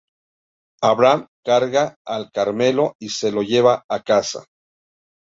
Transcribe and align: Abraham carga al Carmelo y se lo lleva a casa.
Abraham 0.89 1.21
carga 1.45 1.85
al 2.15 2.27
Carmelo 2.31 2.95
y 2.99 3.09
se 3.09 3.31
lo 3.31 3.43
lleva 3.43 3.85
a 3.87 4.01
casa. 4.01 4.43